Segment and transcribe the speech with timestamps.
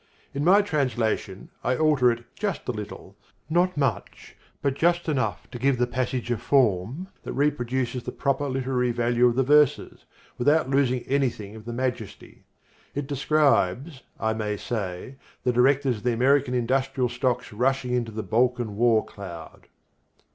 [0.33, 3.15] In my translation I alter it just a little,
[3.51, 8.49] not much but just enough to give the passage a form that reproduces the proper
[8.49, 10.05] literary value of the verses,
[10.39, 12.45] without losing anything of the majesty.
[12.95, 18.23] It describes, I may say, the Directors of the American Industrial Stocks rushing into the
[18.23, 19.67] Balkan War Cloud.